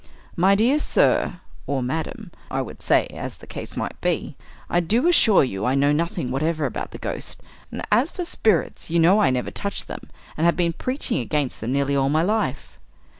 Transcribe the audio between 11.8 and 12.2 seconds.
all